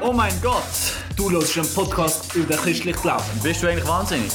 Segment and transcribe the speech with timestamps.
[0.00, 0.62] Oh mein Gott,
[1.14, 3.22] du hörst einen Podcast über den christlichen Glauben.
[3.42, 4.32] Bist du eigentlich wahnsinnig?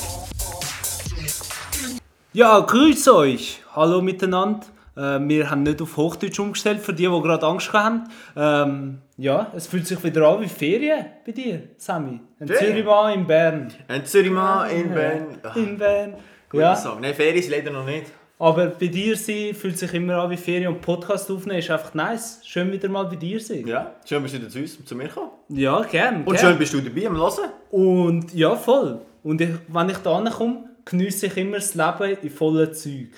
[2.33, 3.63] Ja, grüß euch.
[3.75, 4.59] Hallo miteinander.
[4.95, 8.03] Äh, wir haben nicht auf Hochdeutsch umgestellt, für die, die gerade Angst haben.
[8.35, 12.19] Ähm, ja, es fühlt sich wieder an wie Ferien bei dir, Sammy.
[12.39, 12.73] Ein Ferien?
[12.75, 13.73] Zürichmann in Bern.
[13.87, 15.27] Ein Zürichmann in Bern.
[15.41, 16.13] Ah, In Bern.
[16.49, 17.01] Guter Ja, Song.
[17.01, 18.11] Nein, Ferien sind leider noch nicht.
[18.39, 21.93] Aber bei dir sein fühlt sich immer an wie Ferien und Podcast aufnehmen ist einfach
[21.93, 22.39] nice.
[22.43, 23.65] Schön wieder mal bei dir sein.
[23.67, 25.31] Ja, schön bist du wieder zu uns, zu mir gekommen.
[25.49, 26.17] Ja, gern.
[26.23, 26.37] Und gern.
[26.37, 27.49] schön bist du dabei am Hören.
[27.71, 29.01] Und ja, voll.
[29.23, 33.09] Und ich, wenn ich da komme, geniesse ich immer das Leben in vollen Zeug.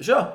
[0.00, 0.26] Schon.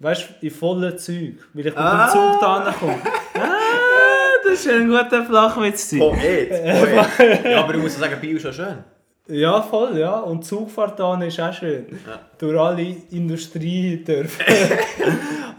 [0.00, 1.34] Weißt du, in vollen Zeug.
[1.52, 2.06] Weil ich mit Ah.
[2.06, 2.98] dem Zug da komme.
[3.36, 5.90] Ah, das ist ein guter Flachwitz.
[5.90, 5.98] gewesen.
[5.98, 6.48] Poet.
[6.50, 7.44] Poet.
[7.50, 8.84] ja, aber ich muss sagen, Bio ist schon schön.
[9.26, 10.20] Ja, voll, ja.
[10.20, 11.98] Und Zugfahrt da ist auch schön.
[12.06, 12.20] Ja.
[12.36, 14.44] Durch alle Industriedörfer.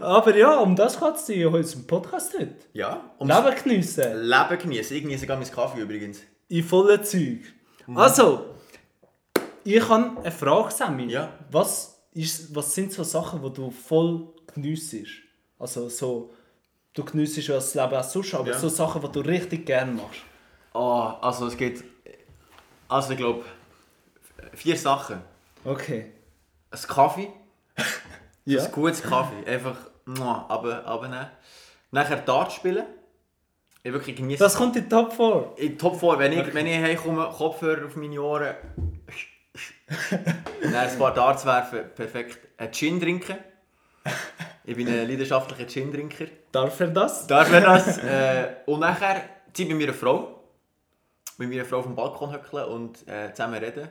[0.00, 2.54] Aber ja, um das geht es in unserem Podcast heute.
[2.74, 3.00] Ja.
[3.18, 4.22] Ums Leben geniessen.
[4.22, 4.96] Leben genießen.
[4.96, 6.20] Ich genieße gerade meinen Kaffee übrigens.
[6.48, 7.40] In vollen Zeug.
[7.88, 7.96] Mhm.
[7.98, 8.46] Also,
[9.64, 11.06] ich habe eine Frage, Sammy.
[11.10, 11.30] Ja.
[11.50, 15.10] Was, ist, was sind so Sachen, die du voll geniessest?
[15.58, 16.30] Also so,
[16.94, 18.58] du geniessest ja das Leben auch sonst, aber Ja.
[18.58, 20.20] so Sachen, die du richtig gerne machst.
[20.72, 21.82] Oh, also es gibt...
[22.88, 23.44] Also ich glaube...
[24.56, 25.20] Vier Sachen.
[25.64, 26.12] Okay.
[26.70, 27.28] Ein Kaffee.
[28.48, 28.62] Ja.
[28.62, 29.44] Ein gutes Kaffee.
[29.44, 29.76] Einfach...
[30.04, 31.26] muah, Aber, abnehmen.
[31.90, 32.86] Nachher Dart spielen.
[33.82, 35.54] Ich wirklich genieße Das kommt in Top 4.
[35.56, 38.54] In Top 4, wenn ich, wenn ich heimkomme, Kopfhörer auf meine Ohren.
[40.62, 42.38] Dann ein paar Darts werfen, perfekt.
[42.56, 43.36] Ein Gin trinken.
[44.64, 46.26] Ich bin ein leidenschaftlicher Gin-Trinker.
[46.50, 47.26] Darf er das?
[47.26, 47.98] Darf man das?
[48.04, 50.40] äh, und nachher ziehe ich bei meiner Frau.
[51.38, 53.88] Mit meiner Frau auf dem Balkon hückeln und äh, zusammen reden.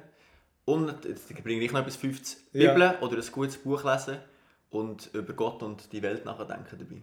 [0.65, 2.73] Und jetzt bringe ich noch etwas 50 Ja.
[2.73, 4.17] Bibeln oder ein gutes Buch lesen
[4.71, 7.01] und über Gott und die Welt nachdenken dabei.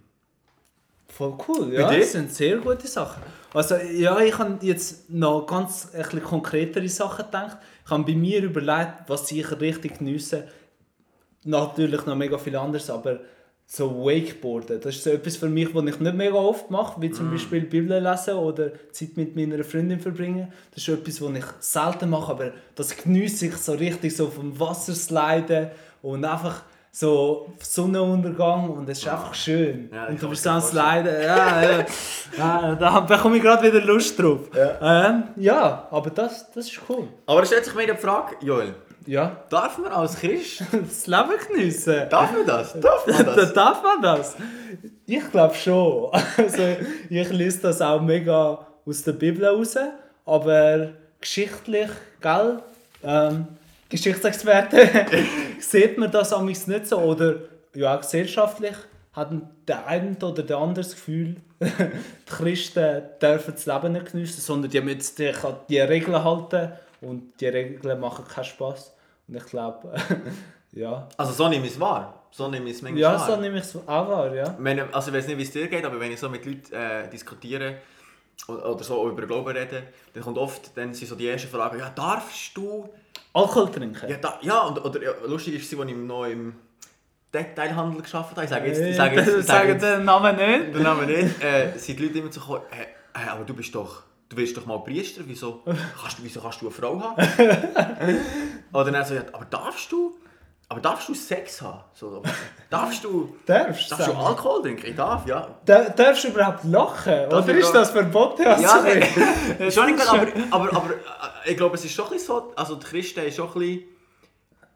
[1.08, 1.92] Voll cool, ja.
[1.92, 3.22] Das sind sehr gute Sachen.
[3.52, 7.58] Also ja, ich habe jetzt noch ganz ein bisschen konkretere Sachen gedacht.
[7.84, 10.48] Ich habe bei mir überlegt, was ich richtig geniesse.
[11.44, 13.20] Natürlich noch mega viel anderes, aber
[13.67, 17.08] so Wakeboarden, das ist so etwas für mich, was ich nicht mega oft mache, wie
[17.08, 17.14] Mm.
[17.14, 20.52] zum Beispiel Bibel lesen oder Zeit mit meiner Freundin verbringen.
[20.74, 24.58] Das ist etwas, was ich selten mache, aber das geniesse ich so richtig, so vom
[24.61, 25.70] Wasser sliden
[26.02, 26.62] und einfach
[26.95, 29.89] so Sonnenuntergang und es ist einfach schön.
[29.90, 31.05] Ja, und du bist am vorstellen.
[31.06, 31.86] Sliden, ja, ja.
[32.39, 34.40] ja da bekomme ich gerade wieder Lust drauf.
[34.55, 37.08] Ja, ähm, ja aber das, das ist cool.
[37.24, 38.74] Aber es stellt sich mir die Frage, Joel,
[39.07, 42.08] Ja, darf man als Christ, das Leben geniessen.
[42.08, 42.73] darf man das?
[42.80, 43.52] Darf man Da das?
[43.52, 44.36] darf man das?
[45.07, 46.11] Ich glaube schon.
[46.36, 46.77] Also,
[47.11, 49.77] ich lese das auch mega aus der Bibel raus,
[50.24, 50.89] aber
[51.20, 52.58] geschichtlich, gell?
[53.05, 53.46] Ähm,
[53.89, 54.89] Geschichtsexperte,
[55.61, 56.98] sieht man das amigs nicht so.
[56.98, 57.35] Oder
[57.74, 58.74] ja, gesellschaftlich
[59.12, 59.30] hat
[59.68, 61.70] der eine oder der andere das Gefühl, die
[62.27, 67.33] Christen dürfen das Leben nicht geniessen, sondern die müssen sich an die Regeln halten und
[67.40, 68.95] die Regeln machen keinen Spaß.
[69.29, 69.95] Und ich glaube,
[70.73, 71.08] ja.
[71.17, 72.23] Also so nehme ich es wahr.
[72.30, 73.27] So nehme ich es manchmal Ja, wahr.
[73.27, 74.55] so nehme ich es auch wahr, ja.
[74.58, 76.73] Wenn, also ich weiß nicht, wie es dir geht, aber wenn ich so mit Leuten
[76.73, 77.74] äh, diskutiere
[78.48, 79.83] oder, so über Glauben rede,
[80.14, 82.89] dann kommt oft dann sind so die ersten Fragen, ja, darfst du?
[83.35, 84.08] Alkohol trinken?
[84.11, 86.55] Ja, da, ja und, oder ja, lustig ist es, als ich noch im
[87.33, 90.36] Detailhandel gearbeitet habe, ich sage jetzt, ich Äh, sage jetzt, ich sage jetzt den Namen
[90.36, 90.74] nicht.
[90.74, 93.74] den Namen nicht, äh, sind die Leute immer so gekommen, hey, hey, aber du bist
[93.74, 95.62] doch, du wirst doch mal Priester, wieso
[96.00, 97.22] kannst du, wieso kannst du eine Frau haben?
[98.72, 100.16] oder dann so, ja, aber darfst du?
[100.68, 101.80] Aber darfst du Sex haben?
[101.92, 102.22] So,
[102.70, 104.12] darfst du, Darfst darfst du.
[104.14, 104.86] Alkohol trinken?
[104.86, 105.54] Ich darf, ja.
[105.66, 107.12] Da, darfst du überhaupt lachen?
[107.28, 108.46] Darf Oder ist da- das verboten?
[108.46, 112.12] Also, Ja, nein, schon nicht, aber, aber, aber äh, ich glaube, es ist schon ein
[112.12, 113.82] bisschen so, also die Christen haben schon ein bisschen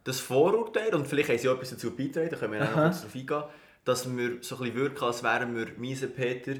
[0.04, 2.82] das Vorurteil, und vielleicht haben sie auch etwas dazu beitragen, da können wir auch noch
[2.82, 3.42] kurz drauf eingehen,
[3.86, 6.52] dass wir so ein bisschen wirken, als wären wir miese Peter,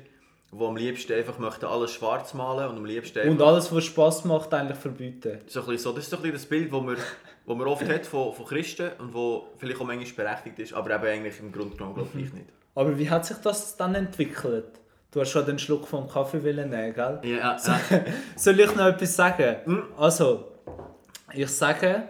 [0.52, 4.24] die am liebsten einfach möchten alles schwarz malen und am liebsten Und alles, was Spass
[4.24, 5.38] macht, eigentlich verbieten.
[5.46, 6.96] so ein so, das ist so ein das Bild, das man,
[7.44, 10.94] wo man oft hat von, von Christen und wo vielleicht auch manchmal berechtigt ist, aber
[10.94, 12.46] eben eigentlich im Grunde genommen glaube ich nicht.
[12.74, 14.80] Aber wie hat sich das dann entwickelt?
[15.10, 17.20] Du hast schon den Schluck vom Kaffee wollen nehmen, gell?
[17.22, 17.58] Ja, ja.
[18.36, 19.56] Soll ich noch etwas sagen?
[19.64, 19.82] Hm?
[19.96, 20.52] Also,
[21.32, 22.02] ich sage,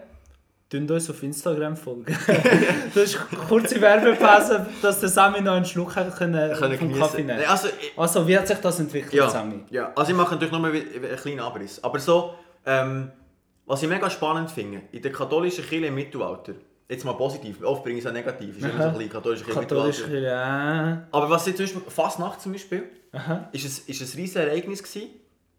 [0.69, 2.07] tun uns auf Instagram folgen.
[2.95, 6.95] das ist eine kurze Werbepause, dass der Sammy noch einen Schluck können, Können vom.
[6.99, 7.45] Kaffee nehmen.
[7.47, 9.61] Also, Also, wie hat sich das entwickelt, Ja, Sammy?
[9.71, 11.83] ja, also ich mache natürlich nur einen kleinen Abriss.
[11.85, 12.35] Aber so,
[12.65, 13.11] ähm,
[13.65, 16.55] was ich mega spannend finde, in der katholischen Kirche im Mittelalter,
[16.89, 19.45] jetzt mal positiv, oft bringe ich es auch negativ, ist immer so ein bisschen katholische
[19.45, 20.27] Kirche Katholisch, Mittelalter.
[20.29, 21.07] ja.
[21.13, 23.49] Aber was jetzt zum Beispiel, Fastnacht zum Beispiel, Aha.
[23.53, 25.11] ist ein, ist ein riesiges Ereignis gewesen,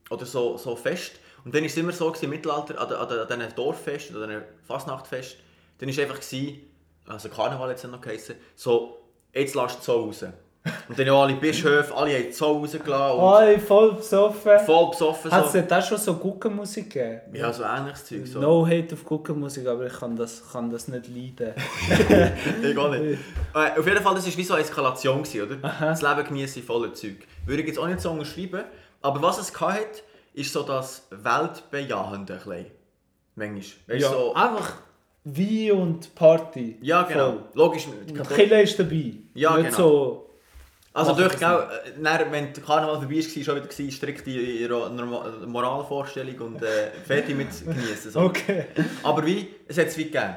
[0.09, 1.19] oder so, so fest.
[1.45, 4.23] Und dann war es immer so gewesen, im Mittelalter, an, an, an diesen Dorffest, oder
[4.23, 5.37] an diesen Fastnachtfest,
[5.79, 6.59] dann war einfach, gewesen,
[7.07, 8.97] also Karneval jetzt noch geheißen, so,
[9.33, 10.25] jetzt lasst es so raus.
[10.89, 14.59] Und dann ja alle Bischöfe, alle haben die Zoll rausgelassen Alle voll besoffen.
[14.65, 15.31] voll besoffen.
[15.31, 15.75] Hat es So.
[15.75, 17.33] auch schon so Guckenmusik gegeben?
[17.35, 18.27] Ja, so ähnliches Zeug.
[18.27, 18.41] So.
[18.41, 21.53] No hate auf Guckenmusik, aber ich kann das, kann das nicht leiden.
[22.63, 23.17] Ich auch nicht.
[23.55, 25.55] Äh, auf jeden Fall, das war wie so eine Eskalation, gewesen, oder?
[25.69, 25.85] Aha.
[25.85, 27.15] Das Leben genießen voller Zeug.
[27.45, 28.63] Würde ich jetzt auch nicht so unterschreiben.
[29.01, 30.01] Aber was es hatte,
[30.37, 32.33] ist so das Weltbejahende.
[32.33, 32.65] ein bisschen.
[33.35, 33.99] Manchmal.
[33.99, 34.73] Ja, so, einfach
[35.23, 36.77] Wein und Party.
[36.81, 37.31] ja, genau.
[37.31, 37.43] Voll.
[37.53, 37.87] Logisch.
[38.35, 39.13] Killer ist dabei.
[39.33, 39.77] Ja, nicht genau.
[39.77, 40.23] so...
[40.93, 44.89] Also durch, äh, dann, wenn der Karneval vorbei war, schon wieder gewesen, strikt in ihrer
[44.89, 48.11] Norma- Moralvorstellung und äh, fertig mit genießen.
[48.11, 48.21] So.
[48.21, 48.65] Okay.
[49.03, 50.35] Aber wie, es hat es wie gegeben.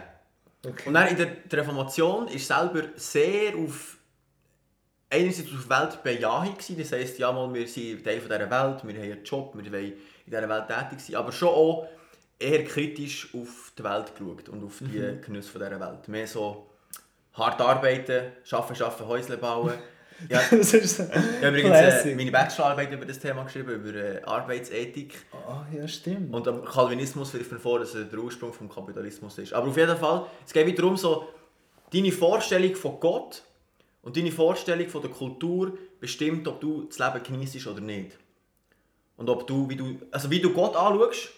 [0.66, 0.88] okay.
[0.88, 3.96] Und dann in der die Reformation ist selber sehr auf
[5.10, 8.50] einerseits auf Weltbejahung gewesen, das heisst, ja mal, wir sind Teil von dieser Welt,
[8.84, 9.94] wir haben einen Job, wir wollen in
[10.26, 11.88] dieser Welt tätig sein, aber schon auch
[12.38, 15.20] eher kritisch auf die Welt geschaut und auf die Mhm.
[15.20, 16.08] Genüsse von dieser Welt.
[16.08, 16.66] Mehr so
[17.34, 19.74] hart arbeiten, schaffen, schaffen, Häusle bauen.
[20.28, 21.08] Ja, das ist so ich
[21.46, 25.14] habe übrigens äh, meine Bachelorarbeit über das Thema geschrieben, über äh, Arbeitsethik.
[25.32, 26.34] Ah, ja, stimmt.
[26.34, 29.54] Und am Calvinismus wirft man vor, dass er der Ursprung vom Kapitalismus ist.
[29.54, 31.26] Aber auf jeden Fall, es geht wieder darum, so,
[31.90, 33.42] deine Vorstellung von Gott
[34.02, 38.18] und deine Vorstellung von der Kultur bestimmt, ob du das Leben genießt oder nicht.
[39.16, 41.30] Und ob du, wie du, also wie du Gott anschaust,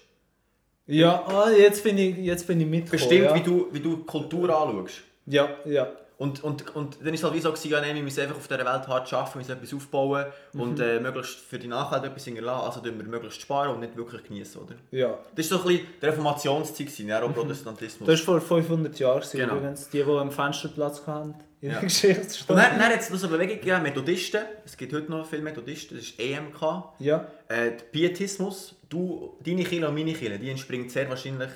[0.87, 3.09] Ja, ah, jetzt bin ich, jetzt bin ich mitgekommen.
[3.09, 3.35] bestimmt, ja.
[3.35, 5.03] wie, du, wie du Kultur anschaust.
[5.27, 5.89] Ja, ja.
[6.19, 8.37] Und, und, und dann war es halt wie so, gewesen, ja, nein, wir müssen einfach
[8.37, 12.05] auf dieser Welt hart arbeiten, wir müssen etwas aufbauen und äh, möglichst für die Nachwelt
[12.05, 12.65] etwas hinterlassen.
[12.65, 14.75] Also tun wir möglichst sparen und nicht wirklich genießen, oder?
[14.93, 15.19] ja.
[15.35, 18.07] Das war so ein bisschen die Reformationszeit, gewesen, ja, auch Protestantismus.
[18.07, 19.57] Das war vor 500 Jahren gewesen, Genau.
[19.57, 19.89] übrigens.
[19.89, 21.75] Die, die am Fensterplatz hatten in Ja.
[21.75, 22.63] der Und Geschichtsstunde.
[22.63, 24.43] dann, dann hat es noch eine Bewegung gegeben, Methodisten.
[24.65, 26.61] Es gibt heute noch viele Methodisten, das ist EMK.
[27.01, 27.27] Ja.
[27.49, 31.51] Äh, der Pietismus, du, deine Kirche und meine Kirche, die entspringt sehr wahrscheinlich,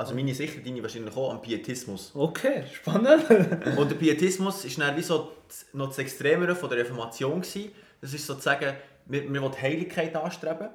[0.00, 2.12] also meine sicher, deine wahrscheinlich auch am Pietismus.
[2.14, 3.24] Okay, spannend.
[3.78, 7.70] Und der Pietismus ist dann wie so das- noch das Extremere von der Reformation gewesen.
[8.00, 8.74] Das ist sozusagen,
[9.06, 10.68] wir, wir wollen Heiligkeit anstreben.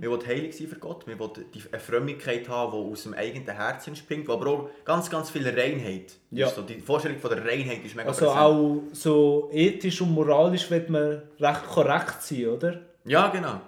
[0.00, 1.08] Wir wollen heilig sein für Gott.
[1.08, 4.70] Wir wollen die, eine Frömmigkeit haben, die aus dem eigenen Herzen entspringt, die aber auch
[4.84, 6.12] ganz, ganz viel Reinheit.
[6.30, 6.48] Ja.
[6.48, 8.40] So, die Vorstellung von der Reinheit ist mega Also präsent.
[8.40, 12.80] auch so ethisch und moralisch wird man recht korrekt sein, oder?
[13.06, 13.60] Ja, genau.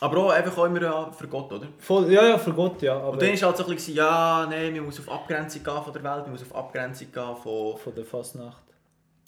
[0.00, 1.68] Aber auch einfach auch immer ja, für Gott, oder?
[1.78, 2.96] Voll, ja, ja, für Gott, ja.
[2.98, 5.82] Aber Und dann war halt so ein bisschen, ja, nein, man muss auf Abgrenzung gehen
[5.82, 8.62] von der Welt, man muss auf Abgrenzung gehen von, von der Fastnacht.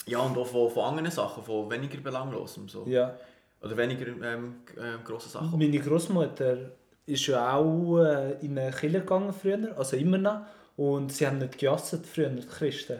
[0.05, 2.69] ja, und auch von, von anderen Sachen, von weniger Belanglosem.
[2.69, 2.85] So.
[2.85, 3.15] Ja.
[3.61, 5.57] Oder weniger ähm, ähm, grossen Sachen.
[5.57, 6.57] Meine Großmutter
[7.05, 10.41] ist ja auch äh, in eine Kirche gegangen früher, also immer noch.
[10.77, 12.99] Und sie haben nicht gejasset früher, die Christen.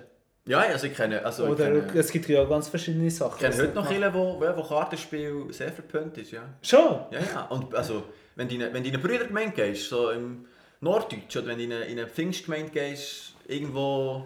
[0.50, 3.36] Ja, also ich kenne, also Oder kenne, es gibt ja ganz verschiedene Sachen.
[3.36, 6.42] ich kenne heute noch viele, wo, wo, Kartenspiel sehr verpönt ist, ja.
[6.64, 7.02] Schon?
[7.12, 7.46] Ja, ja.
[7.52, 8.06] Und also,
[8.36, 10.46] wenn du in eine, wenn du in eine Brüdergemeinde gehst, so im
[10.82, 14.26] Norddeutsch, oder wenn du in eine, in eine Pfingstgemeinde gehst, irgendwo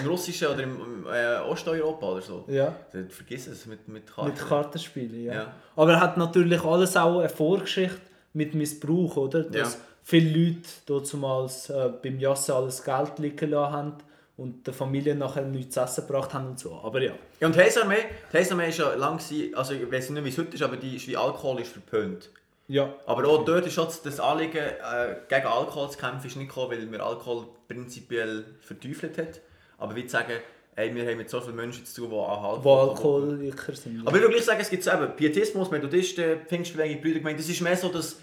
[0.00, 2.72] im Russischen oder im, im äh, Osteuropa oder so, Ja.
[2.92, 4.30] dann vergiss es mit, mit Karten.
[4.30, 5.34] Mit Kartenspielen, ja.
[5.34, 5.54] Ja.
[5.74, 8.00] Aber er hat natürlich alles auch eine Vorgeschichte
[8.34, 9.42] mit Missbrauch, oder?
[9.42, 9.80] Dass Ja.
[10.04, 13.94] viele Leute damals äh, beim Jassen alles Geld liegen lassen haben
[14.36, 16.74] und der Familie nachher nichts zu essen gebracht haben und so.
[16.74, 17.12] Aber ja.
[17.40, 19.20] Ja, und die Heilsarmee, die Heilsarmee ist ja lang,
[19.54, 22.30] also ich weiß nicht, wie es heute ist, aber die ist wie Alkohol ist verpönt.
[22.68, 22.94] Ja.
[23.06, 26.72] Aber auch dort ist schon das Anliegen, äh, gegen Alkohol zu kämpfen, ist nicht gekommen,
[26.72, 29.40] weil man Alkohol prinzipiell verteufelt hat.
[29.78, 30.32] Aber wie zu sagen,
[30.74, 32.90] ey, wir haben mit so vielen Menschen zu tun, die an Alkohol...
[32.90, 34.06] Alkoholiker sind.
[34.06, 37.60] Aber ich will gleich sagen, es gibt so eben Pietismus, Methodisten, Pfingstbewegung, Brüdergemeinde, das ist
[37.60, 38.18] mehr so, dass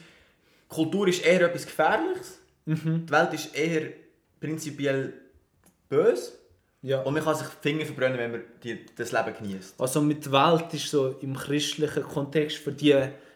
[0.68, 2.40] Kultur ist eher etwas Gefährliches.
[2.66, 3.90] Die Welt ist eher
[4.40, 5.14] prinzipiell
[5.96, 6.32] böse.
[6.82, 7.02] ja.
[7.02, 9.76] Und man kann sich die Finger verbrennen, wenn man die, das Leben genießt.
[9.80, 12.92] Also mit Welt ist so im christlichen Kontext für die,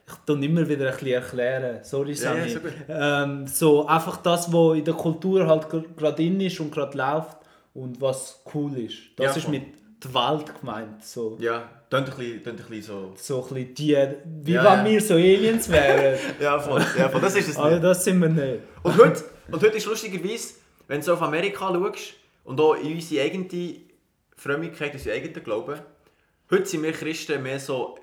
[0.09, 2.49] ich tue immer wieder ein bisschen erklären, sorry Ja, ja, Sammy.
[2.53, 2.69] super.
[2.89, 7.37] ähm, so einfach das, was in der Kultur halt gerade in ist und gerade läuft
[7.73, 8.97] und was cool ist.
[9.17, 9.63] Das Ja, ist mit
[10.03, 11.03] der Welt gemeint.
[11.03, 13.13] So, Ja, klingt ein bisschen, klingt ein bisschen so...
[13.17, 13.97] so ein bisschen die,
[14.45, 14.91] wie Ja, wenn ja.
[14.91, 16.17] wir so Aliens wären.
[16.39, 16.81] Ja, voll.
[16.97, 17.21] Ja, voll.
[17.21, 18.59] Das ist es Aber das sind wir nicht.
[18.83, 20.53] Und heute, und heute ist lustigerweise,
[20.87, 22.13] wenn du so auf Amerika schaust
[22.47, 23.81] und auch in unsere eigene
[24.37, 25.81] Frömmigkeit, unsere eigenen Glauben,
[26.49, 27.99] heute sind wir Christen mehr so,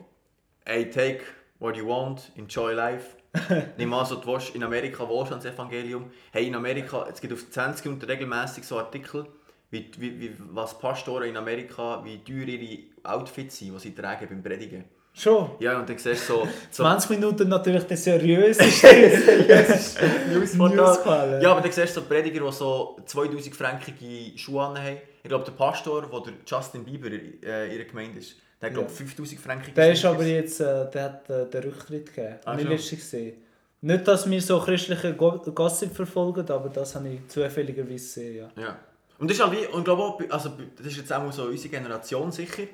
[0.66, 1.22] hey, take
[1.58, 3.16] what you want, enjoy life.
[3.78, 6.10] Nimm an, so, du willst in Amerika Wohlstandsevangelium.
[6.30, 9.26] Hey, in Amerika, es gibt auf 20 Minuten regelmäßig so Artikel,
[9.70, 14.28] wie, wie, wie, was Pastoren in Amerika, wie teuer ihre Outfits sind, die sie tragen
[14.28, 14.84] beim Predigen.
[15.16, 15.50] Schon.
[15.60, 16.48] Ja, und dann siehst du so...
[16.70, 18.64] so 20 Minuten natürlich der seriöse
[20.28, 21.40] Newsportal.
[21.42, 24.76] Ja, aber dann siehst du so Prediger, die so 2000 frankige Schuhe haben.
[25.22, 28.74] Ich glaube, der Pastor, wo der Justin Bieber äh, in ihrer Gemeinde ist, der hat,
[28.74, 28.94] glaube Ja.
[28.96, 32.34] 5000 frankige Der ist aber jetzt, äh, der hat äh, den Rücktritt gegeben.
[32.44, 33.36] Ah, letztens gesehen.
[33.80, 38.62] Nicht, dass wir so christliche Go- Gossip verfolgen, aber das habe ich zufälligerweise gesehen, ja.
[38.62, 38.78] Ja.
[39.18, 41.44] Und das ist halt wie, und ich glaube auch, also das ist jetzt auch so
[41.44, 42.64] unsere Generation sicher,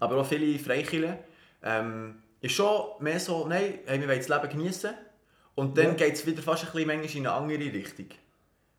[0.00, 1.14] aber auch viele Freikirchen,
[1.62, 4.90] ähm, ist schon mehr so, nein, hey, wir wollen das Leben genießen.
[5.54, 5.92] Und dann Ja.
[5.94, 8.06] geht es wieder fast ein bisschen manchmal in eine andere Richtung.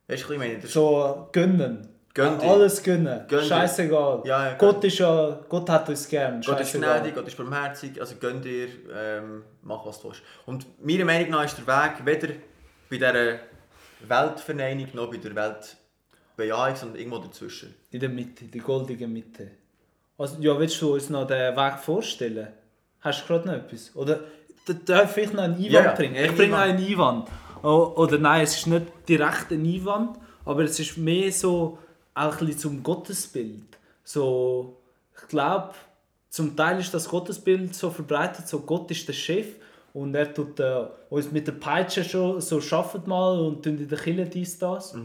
[0.08, 0.60] Weißt du, ich meine?
[0.60, 1.90] Das- So gönnen.
[2.14, 2.48] Gönn dir.
[2.50, 3.26] Alles gönnen.
[3.28, 3.46] Gönn dir.
[3.48, 4.22] Scheißegal.
[4.26, 6.42] Ja, ja, Gott ist ja, Gott hat uns gern.
[6.42, 10.22] Gott ist gnädig, Gott ist barmherzig, also gönn dir, ähm, mach was du willst.
[10.48, 12.34] Und meiner Meinung nach ist der Weg weder
[12.90, 13.40] bei dieser
[14.08, 17.76] Weltverneinung noch bei der Weltbejahung, sondern irgendwo dazwischen.
[17.92, 19.52] In der Mitte, die goldige Mitte.
[20.18, 22.48] Also, ja, willst du uns noch den Weg vorstellen?
[23.08, 23.92] Hast du gerade noch etwas?
[23.96, 24.20] Oder
[24.86, 26.16] darf ich noch einen Einwand Ja, bringen?
[26.16, 27.28] Ich bringe einen Einwand.
[27.64, 31.78] O- Oder nein, es ist nicht direkt ein Einwand, aber es ist mehr so
[32.14, 33.78] auch ein zum Gottesbild.
[34.04, 34.78] So,
[35.20, 35.72] ich glaube,
[36.30, 39.48] zum Teil ist das Gottesbild so verbreitet, so Gott ist der Chef
[39.94, 43.88] und er tut äh, uns mit der Peitsche schon so schafft mal und tun in
[43.88, 44.96] der Kille dies, das.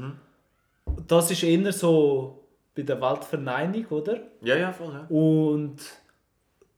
[1.08, 2.38] Das ist eher so
[2.74, 4.18] bei der Weltverneinigung, oder?
[4.42, 5.06] Ja, ja, voll, ja.
[5.08, 5.76] Und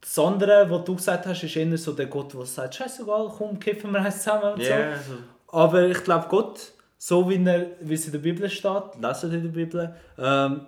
[0.04, 3.58] das andere, was du gesagt hast, ist eher so der Gott, der sagt, scheißegal, komm,
[3.58, 5.12] kiffen wir eins zusammen und Ja, so.
[5.12, 9.32] also, Aber ich glaube, Gott, so wie, er, wie es in der Bibel steht, lesen
[9.32, 10.66] in der Bibel, ähm,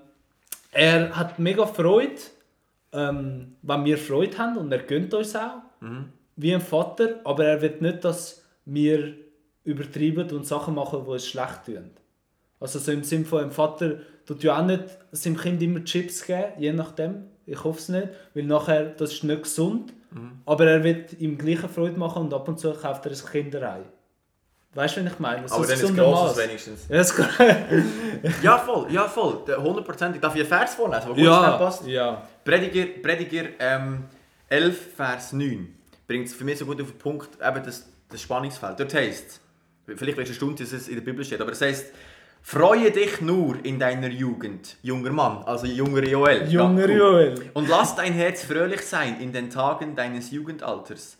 [0.72, 2.14] er hat mega Freude,
[2.92, 5.62] ähm, wenn wir Freude haben und er gönnt uns auch,
[6.36, 9.14] wie ein Vater, aber er will nicht, dass wir
[9.64, 11.90] übertreiben und Sachen machen, die es schlecht tun.
[12.58, 16.24] Also so im Sinne von einem Vater tut ja auch nicht seinem Kind immer Chips
[16.24, 17.24] geben, je nachdem.
[17.46, 19.92] Ich hoffe es nicht, weil nachher das ist nicht gesund.
[20.46, 23.80] Aber er wird ihm gleiche Freude machen und ab und zu kauft er ein Kinderei.
[24.74, 25.48] Weißt du, was ich meine?
[25.48, 26.88] So aber ein dann ist grosses wenigstens.
[26.88, 29.42] Ja, Ja, voll, ja, voll.
[29.46, 30.18] Der 100%.
[30.20, 31.86] Darf ich einen Vers vorlesen, gut schnell ja, passt?
[31.86, 32.22] ja.
[32.44, 34.04] Prediger, Prediger ähm,
[34.48, 35.74] 11, Vers 9
[36.06, 38.78] bringt es für mich so gut auf den Punkt, eben das, das Spannungsfeld.
[38.78, 39.40] Dort heisst
[39.86, 41.86] es, vielleicht ist eine Stunde, dass es in der Bibel steht, aber es heisst,
[42.50, 46.48] freue dich nur in deiner Jugend, junger Mann, also junger Joel.
[46.48, 46.96] Junger Ja.
[46.96, 47.50] Joel.
[47.54, 51.18] Und lass dein Herz fröhlich sein in den Tagen deines Jugendalters.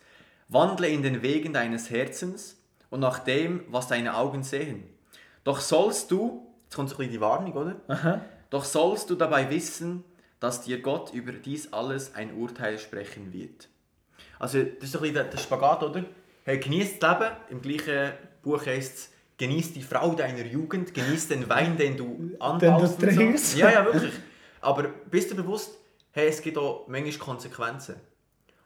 [0.48, 4.84] Wandle in den Wegen deines Herzens und nach dem, was deine Augen sehen.
[5.42, 7.74] Doch sollst du, jetzt kommt so ein bisschen die Warnung, oder?
[7.88, 8.20] Aha.
[8.50, 10.04] Doch sollst du dabei wissen,
[10.38, 13.68] dass dir Gott über dies alles ein Urteil sprechen wird.
[14.38, 16.04] Also, das ist so ein bisschen der- Spagat, oder?
[16.44, 17.32] Hey, genieß das Leben.
[17.50, 18.12] Im gleichen
[18.44, 23.02] Buch heißt es, genieß die Frau deiner Jugend, genieß den Wein, den du anbaust.
[23.02, 23.52] und trinkst.
[23.52, 23.58] So.
[23.58, 24.14] Ja, ja, wirklich.
[24.60, 25.78] Aber bist du bewusst,
[26.12, 27.96] hey, es gibt auch manchmal Konsequenzen.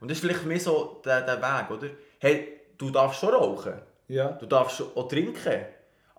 [0.00, 1.88] Und das ist vielleicht mehr so der, der Weg, oder?
[2.18, 3.74] Hey, du darfst schon rauchen.
[4.08, 4.28] Ja.
[4.32, 5.64] Du darfst auch trinken.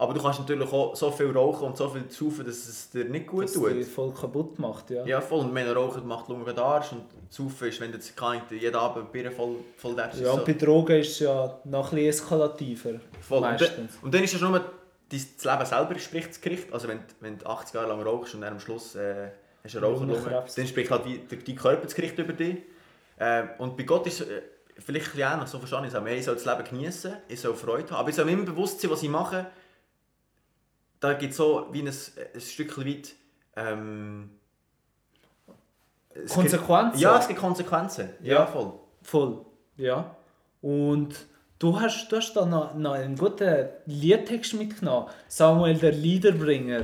[0.01, 3.05] Aber du kannst natürlich auch so viel rauchen und so viel saufen, dass es dir
[3.05, 3.71] nicht gut Das tut.
[3.71, 5.05] die voll kaputt macht, ja.
[5.05, 5.41] Ja, voll.
[5.41, 6.91] Und wenn er raucht, macht Lunge den Arsch.
[6.93, 10.19] Und saufen ist, wenn du kann, jeden Abend Bier voll, voll darfst.
[10.19, 10.39] Ja, so.
[10.39, 12.99] und bei Drogen ist es ja noch ein bisschen eskalativer.
[13.21, 13.37] voll.
[13.37, 13.91] Und, dann, Meistens.
[14.01, 14.65] und dann ist es nur, dein-
[15.11, 16.73] das Leben selber spricht das Gericht.
[16.73, 19.27] Also wenn, du- wenn du 80 Jahre lang rauchst und dann am Schluss äh,
[19.63, 22.57] hast du eine Raucherlunge, dann spricht halt der, dein Körper das Gericht über dich.
[23.19, 24.41] Äh, und bei Gott ist es äh,
[24.79, 26.05] vielleicht ein ähnlich, so verstanden ich es auch.
[26.07, 28.81] Ich soll das Leben genießen, ich soll Freude haben, aber ich soll mir immer bewusst
[28.81, 29.45] sein, was ich mache.
[31.01, 33.09] Da gibt es so wie ein, ein Stückchen weit...
[33.57, 34.29] Ähm,
[36.13, 36.99] es gibt- Konsequenzen?
[36.99, 38.09] Ja, es gibt Konsequenzen.
[38.21, 38.45] Ja, Ja.
[38.45, 38.73] voll.
[39.03, 39.45] Voll,
[39.77, 40.15] ja.
[40.61, 41.15] Und
[41.57, 45.07] du hast, du hast da noch, noch einen guten Liedtext mitgenommen.
[45.27, 46.81] Samuel, der Liederbringer.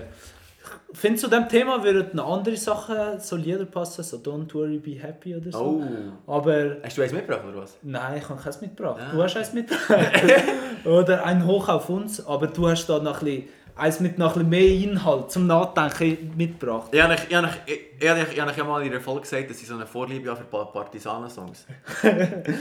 [0.91, 4.95] Ich finde, zu diesem Thema würden andere Sachen, so Lieder passen, so Don't Worry, Be
[5.01, 5.83] Happy oder so.
[6.27, 6.31] Oh.
[6.33, 7.77] Aber Hast du eins mitgebracht oder was?
[7.83, 8.99] nein, ich habe keins mitgebracht.
[8.99, 9.11] Ah.
[9.13, 10.11] Du hast eins mitgebracht.
[10.85, 14.35] oder ein Hoch auf uns, aber du hast da noch ein bisschen, eins mit noch
[14.35, 16.89] ein mehr Inhalt zum Nachdenken mitgebracht.
[16.91, 17.53] Ich habe euch- ich habe euch-
[17.99, 19.75] ich habe euch- ich habe euch ja mal in der Folge gesagt, dass ich so
[19.75, 21.65] eine Vorliebe habe für Pa- Partisanen-Songs.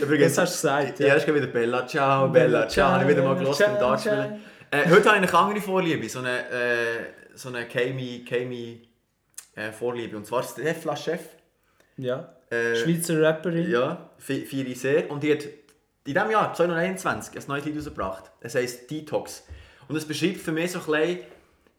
[0.02, 1.06] Übrigens, Das hast du gesagt, ja.
[1.08, 1.14] ja.
[1.14, 2.90] Ist wieder Bella Ciao, Bella Ciao.
[2.92, 4.40] Habe ich wieder mal beim Ciao, Dartspielen.
[4.70, 8.82] Äh, heute habe ich eine andere Vorliebe, so eine, äh, so eine Kami, Kami
[9.54, 10.16] äh, Vorliebe.
[10.16, 11.20] Und zwar ist der Flash Chef.
[11.96, 12.32] ja.
[12.48, 13.68] Äh, Schweizer Rapperin.
[13.68, 15.10] Ja, fe- feiere ich sehr.
[15.10, 18.30] Und die hat in diesem Jahr, 2021, ein neues Lied rausgebracht.
[18.40, 19.44] Es heisst Detox.
[19.88, 21.18] Und es beschreibt für mich so ein bisschen,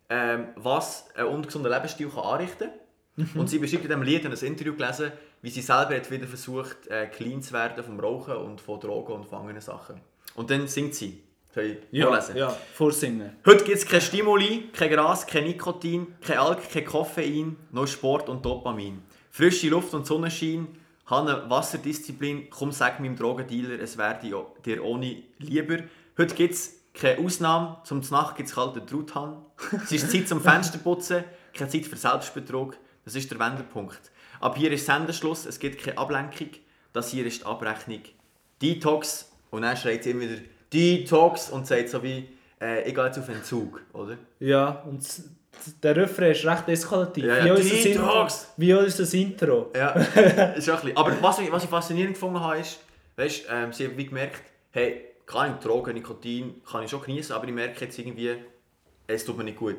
[0.09, 2.69] ähm, was ein ungesunder Lebensstil kann anrichten
[3.17, 3.29] kann.
[3.41, 5.11] Und sie beschreibt in diesem Lied, ich habe ein Interview gelesen,
[5.41, 9.13] wie sie selber jetzt wieder versucht, äh, clean zu werden vom Rauchen und von Drogen
[9.13, 9.99] und von anderen Sachen.
[10.35, 11.21] Und dann singt sie.
[11.53, 12.37] Soll ich Ja, vorlesen?
[12.37, 13.31] ja, vorsingen.
[13.45, 18.29] Heute gibt es kein Stimuli, kein Gras, kein Nikotin, kein Alk, kein Koffein, nur Sport
[18.29, 19.01] und Dopamin.
[19.31, 20.67] Frische Luft und Sonnenschein,
[21.07, 25.77] habe eine Wasserdisziplin, komm sag meinem Drogendealer, es dir- dir ohne lieber.
[26.17, 29.37] Heute gibt es keine Ausnahme, zum Nacht gibt es kalten Truthahn.
[29.83, 31.23] Es ist Zeit zum Fensterputzen,
[31.53, 34.11] keine Zeit für Selbstbetrug, das ist der Wendepunkt.
[34.39, 36.49] Ab hier ist Sendeschluss, es gibt keine Ablenkung,
[36.93, 38.01] das hier ist die Abrechnung.
[38.61, 40.41] Detox, und dann schreit sie immer wieder
[40.73, 42.27] Detox und sagt so wie,
[42.61, 44.17] äh, ich gehe jetzt auf Entzug, oder?
[44.39, 45.05] Ja, und
[45.81, 47.25] der Refrain ist recht eskalativ.
[47.25, 47.57] Ja, ja.
[47.57, 48.43] Wie, Detox!
[48.43, 49.71] Intro, wie unser Intro.
[49.75, 49.89] Ja,
[50.55, 50.97] ist auch ein bisschen.
[50.97, 52.79] Aber was ich, was ich faszinierend gefunden habe, ist,
[53.15, 57.35] weißt, ähm, sie haben wie gemerkt, hey, kann ich Drogen, Nikotin, kann ich schon genießen,
[57.35, 58.35] aber ich merke jetzt irgendwie,
[59.05, 59.77] es tut mir nicht gut.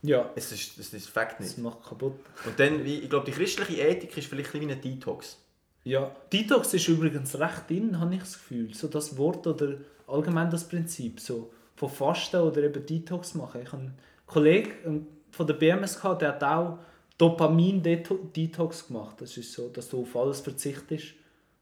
[0.00, 1.58] Ja, Es ist, es ist Fakt das nicht.
[1.58, 2.14] macht kaputt.
[2.46, 5.38] Und dann, wie, ich glaube, die christliche Ethik ist vielleicht ein bisschen wie ein Detox.
[5.84, 8.72] Ja, Detox ist übrigens recht in, habe ich das Gefühl.
[8.74, 9.74] So das Wort oder
[10.06, 11.18] allgemein das Prinzip.
[11.18, 13.60] So von Fasten oder eben Detox machen.
[13.62, 16.78] Ich habe einen Kollegen ähm, von der BMS gehabt, der hat auch
[17.18, 19.20] Dopamin-Detox gemacht.
[19.20, 21.14] Das ist so, dass du auf alles verzichtest,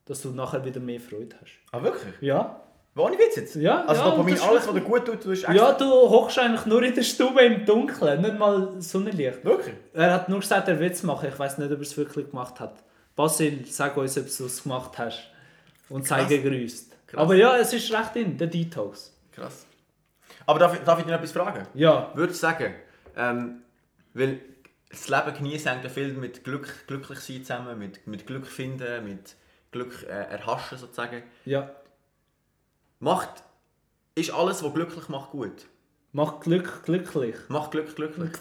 [0.04, 1.52] dass du nachher wieder mehr Freude hast.
[1.72, 2.12] Ah, wirklich?
[2.20, 2.62] Ja,
[2.96, 3.54] Ohne Witz jetzt?
[3.56, 5.52] Ja, Also ja, Dopamin, alles, was dir gut tut, du hast extra...
[5.52, 9.44] ja du hockst eigentlich nur in der Stube im Dunkeln, nicht mal Sonnenlicht.
[9.44, 9.74] Wirklich?
[9.92, 11.28] Er hat nur gesagt, er will es machen.
[11.28, 12.82] Ich weiß nicht, ob er es wirklich gemacht hat.
[13.14, 15.30] Basil, sag uns, ob du es gemacht hast.
[15.88, 16.96] Und sei gegrüßt.
[17.06, 17.20] Krass.
[17.20, 19.12] Aber ja, es ist recht in, der Detox.
[19.32, 19.66] Krass.
[20.46, 21.66] Aber darf ich, darf ich dir noch etwas fragen?
[21.74, 22.74] Ja, Würde ich sagen,
[23.16, 23.62] ähm,
[24.14, 24.40] weil
[24.90, 29.04] das Leben genießen hängt ja viel mit Glück, glücklich sein zusammen, mit, mit Glück finden,
[29.04, 29.34] mit
[29.70, 31.22] Glück äh, erhaschen sozusagen.
[31.44, 31.70] ja.
[32.98, 33.42] Macht,
[34.14, 35.66] ist alles, was glücklich macht, gut?
[36.12, 37.34] Macht Glück glücklich.
[37.48, 38.30] Macht Glück glücklich?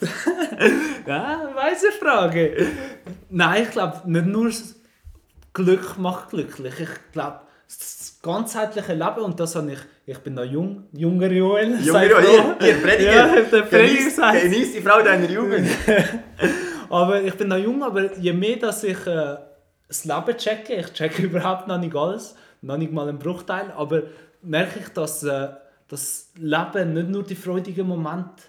[1.06, 2.66] Ja, weise Frage.
[3.28, 4.50] Nein, ich glaube, nicht nur
[5.52, 6.74] Glück macht glücklich.
[6.80, 11.72] Ich glaube, das ganzheitliche Leben, und das habe ich, ich bin noch jung, junger Joel.
[11.72, 12.54] Junge, sei hier, froh.
[12.60, 13.12] hier, Prediger.
[13.12, 15.68] Ja, der Prediger Genieß die Frau deiner Jugend.
[16.88, 19.36] Aber ich bin noch jung, aber je mehr, dass ich äh,
[19.88, 24.02] das Leben checke, ich checke überhaupt noch nicht alles, noch nicht mal einen Bruchteil, aber
[24.46, 25.48] merke ich, dass äh,
[25.88, 28.42] das Leben nicht nur die freudigen Momente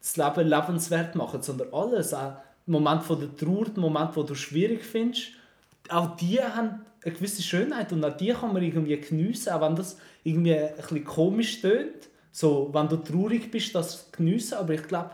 [0.00, 2.12] das Leben lebenswert machen, sondern alles.
[2.12, 2.34] Auch
[2.66, 5.28] der Moment der Trauer, der Moment, wo du schwierig findest,
[5.88, 9.76] auch die haben eine gewisse Schönheit und auch die kann man irgendwie geniessen, auch wenn
[9.76, 12.08] das irgendwie ein bisschen komisch tönt.
[12.32, 15.10] So, wenn du traurig bist, das geniessen, aber ich glaube,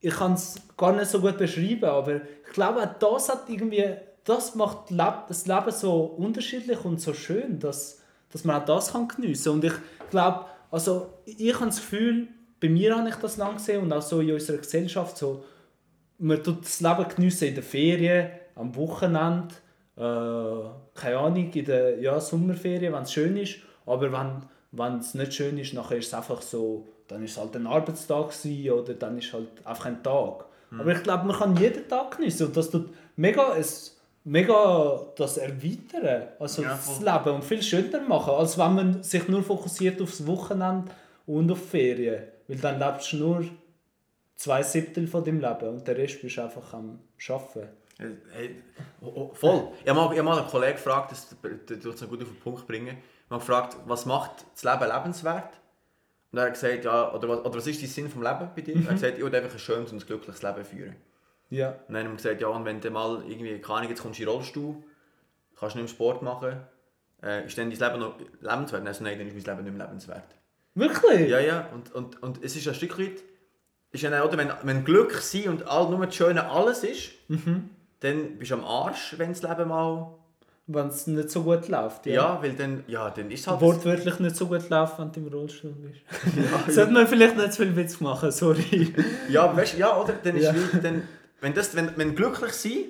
[0.00, 3.86] ich kann es gar nicht so gut beschreiben, aber ich glaube, das hat irgendwie,
[4.24, 8.00] das macht das Leben so unterschiedlich und so schön, dass,
[8.34, 9.48] dass man auch das kann geniessen.
[9.52, 9.72] Und ich
[10.10, 12.28] glaube, also ich habe das Gefühl,
[12.60, 15.42] bei mir habe ich das lange gesehen und auch so in unserer Gesellschaft, so,
[16.18, 19.54] man tut das Leben geniessen in den Ferien, am Wochenende,
[19.96, 24.42] äh, keine Ahnung, in der ja, Sommerferien, wenn es schön ist, aber wenn
[24.76, 27.66] wenn es nicht schön ist, nachher ist es einfach so, dann ist es halt ein
[27.66, 30.46] Arbeitstag oder dann ist halt einfach ein Tag.
[30.76, 35.36] Aber ich glaube, man kann jeden Tag geniessen und das tut mega, es, mega das
[35.36, 37.00] erweitern, also Ja, das.
[37.00, 40.90] Leben und viel schöner machen, als wenn man sich nur fokussiert aufs Wochenende
[41.26, 42.24] und auf Ferien.
[42.48, 43.44] Weil dann lebst du nur
[44.36, 47.68] zwei Siebtel von deinem Leben und der Rest bist du einfach am Arbeiten.
[48.32, 48.56] Hey,
[49.00, 49.68] oh, oh, voll.
[49.82, 52.40] Ich habe mal, ich habe mal einen Kollegen gefragt, das du es gut auf den
[52.40, 52.96] Punkt bringen.
[52.98, 55.50] Ich habe gefragt, was macht das Leben lebenswert?
[56.32, 58.62] Und er hat gesagt, ja, oder, was- oder was ist der Sinn vom Leben bei
[58.62, 58.74] dir?
[58.74, 60.96] Er hat gesagt, ich will einfach ein schönes und glückliches Leben führen.
[61.54, 64.02] Ja, Und dann haben wir gesagt, ja, und wenn du mal irgendwie, keine Ahnung, jetzt
[64.02, 64.74] kommst du in den Rollstuhl,
[65.58, 66.60] kannst nicht mehr Sport machen,
[67.22, 68.80] äh, ist dann dein Leben noch lebenswert?
[68.82, 70.24] Und er so, nein, dann ist mein Leben nicht mehr lebenswert.
[70.74, 71.28] wirklich?
[71.30, 73.22] Ja, ja, und, und, und es ist ein Stück weit,
[73.92, 77.10] ist ja, oder, wenn, wenn Glück sein und all, nur das Schöne alles ist,
[78.00, 80.14] dann bist du am Arsch, wenn das Leben mal...
[80.66, 82.06] Wenn es nicht so gut läuft.
[82.06, 83.60] Ja, weil dann, ja, dann ist es halt...
[83.60, 86.00] Wortwörtlich nicht so gut läuft, wenn du im Rollstuhl bist.
[86.74, 88.94] Sollte man vielleicht nicht zu viel Witz machen, sorry.
[89.28, 90.14] Ja, weißt, ja, oder?
[90.22, 90.54] Dann ist Ja.
[90.54, 91.02] wie, dann,
[91.44, 92.84] wenn, das, wenn, wenn glücklich sein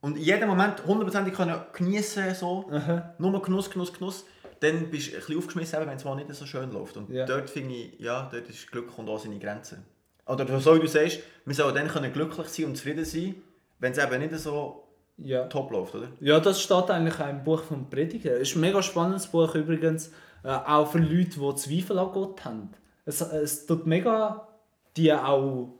[0.00, 3.14] und in jedem Moment hundertprozentig können geniessen so, Aha.
[3.18, 4.24] nur Genuss, Genuss, Genuss,
[4.60, 6.96] dann bist du ein bisschen aufgeschmissen, wenn es mal nicht so schön läuft.
[6.96, 7.26] Und Ja.
[7.26, 9.84] dort finde ich, ja, dort ist Glück und auch seine Grenzen.
[10.26, 13.34] Oder so wie du sagst, wir sollen dann können glücklich sein und zufrieden sein,
[13.78, 14.84] wenn es eben nicht so
[15.18, 15.44] Ja.
[15.46, 16.08] top läuft, oder?
[16.20, 18.32] ja, das steht eigentlich auch im Buch vom Prediger.
[18.40, 20.10] Es ist ein mega spannendes Buch übrigens,
[20.44, 22.70] äh, auch für Leute, die Zweifel an Gott haben.
[23.04, 24.48] Es, es tut mega
[24.96, 25.74] die auch,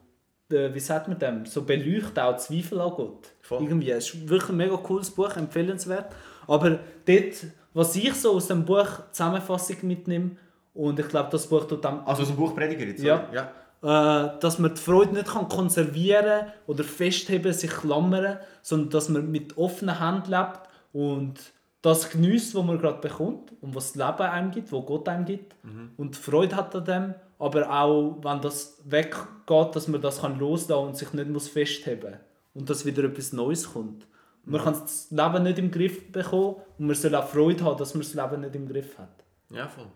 [0.48, 3.28] wie sagt man dem, so beleuchten auch Zweifel an Gott.
[3.40, 3.62] Voll.
[3.62, 3.90] Irgendwie.
[3.90, 6.06] Es ist wirklich ein mega cooles Buch, empfehlenswert.
[6.46, 7.34] Aber dort,
[7.72, 10.32] was ich so aus dem Buch Zusammenfassung mitnehme,
[10.74, 13.28] und ich glaube, das Buch tut dann Also aus dem Buch Prediger jetzt, Ja.
[13.32, 14.26] ja.
[14.26, 19.30] äh, dass man die Freude nicht kann konservieren oder festheben, sich klammern, sondern dass man
[19.30, 20.60] mit offenen Händen lebt
[20.92, 21.34] und
[21.80, 25.24] das genießt, was man gerade bekommt und was das Leben einem gibt, was Gott einem
[25.26, 25.54] gibt
[25.96, 30.86] und Freude hat an dem, aber auch, wenn das weggeht, dass man das kann loslassen
[30.88, 32.14] und sich nicht muss festheben
[32.54, 34.06] und dass wieder etwas Neues kommt.
[34.44, 37.92] Man kann das Leben nicht im Griff bekommen und man soll auch Freude haben, dass
[37.94, 39.24] man das Leben nicht im Griff hat.
[39.50, 39.88] Ja, voll.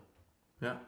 [0.61, 0.79] Ja.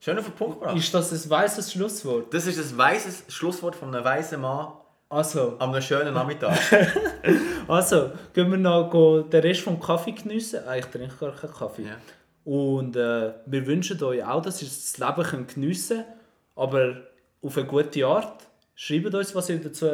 [0.00, 0.76] Schön auf den Punkt gebracht.
[0.76, 2.34] Ist das ein weißes Schlusswort?
[2.34, 4.72] Das ist ein weises Schlusswort von einem weisen Mann
[5.08, 6.58] Also, an einem schönen Nachmittag.
[7.68, 8.90] Also, gehen wir noch
[9.30, 10.60] den Rest vom Kaffee geniessen.
[10.66, 11.84] Ah, ich trinke gar keinen Kaffee.
[11.84, 11.96] Ja.
[12.44, 16.08] Und äh, wir wünschen euch auch, dass ihr das Leben könnt geniessen könnt,
[16.56, 17.02] aber
[17.40, 18.48] auf eine gute Art.
[18.74, 19.86] Schreibt uns, was ihr dazu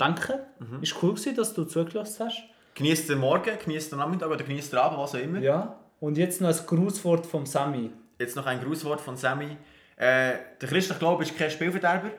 [0.00, 0.32] denkt.
[0.58, 0.82] Mhm.
[0.82, 2.42] Ist cool gewesen, dass du zugelassen hast.
[2.74, 5.38] Genießt den Morgen, genießt den Nachmittag oder genießt den Abend, was auch immer.
[5.38, 5.78] Ja.
[6.00, 7.90] Und jetzt noch ein Grußwort vom Sami.
[8.18, 9.56] Jetzt noch ein Grußwort von Sammy.
[9.96, 12.10] Äh, der christliche Glaube ist kein Spielverderber,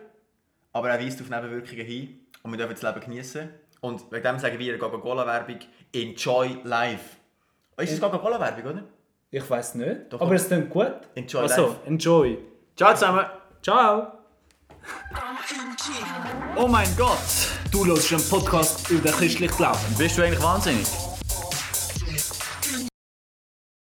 [0.73, 3.49] aber er weist auf Nebenwirkungen hin und wir dürfen das Leben genießen.
[3.81, 5.59] Und wegen dem sagen wir in der Coca-Cola-Werbung
[5.93, 7.17] Enjoy Life.
[7.77, 8.83] Ist das Coca-Cola-Werbung, oder?
[9.29, 10.13] Ich weiß nicht.
[10.13, 10.93] Doch, aber es klingt gut.
[11.15, 11.79] Enjoy also, life.
[11.85, 12.37] enjoy.
[12.77, 13.25] Ciao zusammen!
[13.61, 14.13] Ciao.
[16.55, 17.17] Oh mein Gott!
[17.71, 19.79] Du hörst einen Podcast über den christlichen Glauben.
[19.97, 20.87] Bist du eigentlich wahnsinnig?